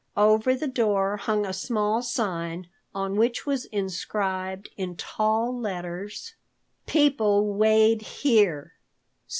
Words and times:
Over 0.17 0.55
the 0.55 0.65
door 0.67 1.17
hung 1.17 1.45
a 1.45 1.53
small 1.53 2.01
sign 2.01 2.67
on 2.95 3.17
which 3.17 3.45
was 3.45 3.65
inscribed 3.65 4.71
in 4.75 4.95
tall 4.95 5.55
letters: 5.55 6.33
PEOPLE 6.87 7.53
WEIGHED 7.53 8.01
HERE. 8.01 8.73